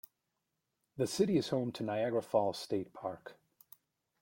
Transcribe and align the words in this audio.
The 0.97 1.05
city 1.05 1.37
is 1.37 1.49
home 1.49 1.71
to 1.73 1.83
the 1.83 1.85
Niagara 1.91 2.23
Falls 2.23 2.57
State 2.57 2.91
Park. 2.91 3.37